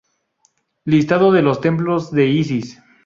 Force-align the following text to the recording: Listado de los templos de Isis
Listado 0.83 1.31
de 1.31 1.43
los 1.43 1.61
templos 1.61 2.09
de 2.09 2.25
Isis 2.25 2.81